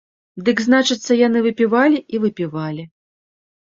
[0.47, 2.83] Дык, значыцца, яны выпівалі і выпівалі.